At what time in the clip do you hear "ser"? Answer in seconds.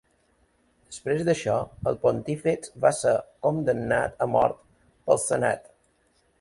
3.01-3.15